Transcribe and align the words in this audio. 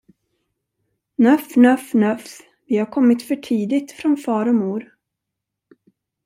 Nöff, 1.21 1.55
nöff, 1.55 1.93
nöff, 1.93 2.37
vi 2.65 2.77
har 2.77 2.85
kommit 2.85 3.23
för 3.27 3.35
tidigt 3.35 3.91
från 3.91 4.17
far 4.17 4.45
och 4.47 4.55
mor. 4.55 4.95